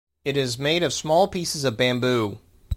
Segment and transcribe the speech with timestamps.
[0.25, 2.39] It is made of small pieces of bamboo.